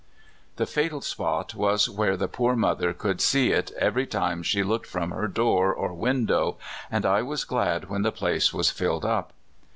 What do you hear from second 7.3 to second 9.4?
glad when the place was filled up.